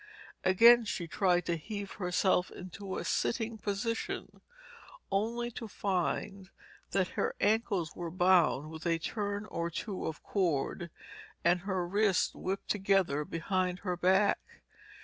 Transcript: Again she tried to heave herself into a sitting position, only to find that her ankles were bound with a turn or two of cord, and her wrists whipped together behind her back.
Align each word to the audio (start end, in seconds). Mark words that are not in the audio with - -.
Again 0.43 0.83
she 0.85 1.05
tried 1.05 1.45
to 1.45 1.55
heave 1.57 1.91
herself 1.91 2.49
into 2.49 2.97
a 2.97 3.05
sitting 3.05 3.59
position, 3.59 4.41
only 5.11 5.51
to 5.51 5.67
find 5.67 6.49
that 6.89 7.09
her 7.09 7.35
ankles 7.39 7.95
were 7.95 8.09
bound 8.09 8.71
with 8.71 8.87
a 8.87 8.97
turn 8.97 9.45
or 9.45 9.69
two 9.69 10.07
of 10.07 10.23
cord, 10.23 10.89
and 11.43 11.59
her 11.59 11.87
wrists 11.87 12.33
whipped 12.33 12.67
together 12.69 13.23
behind 13.23 13.81
her 13.81 13.95
back. 13.95 14.39